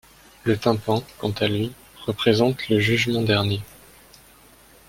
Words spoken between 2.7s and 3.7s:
Jugement dernier.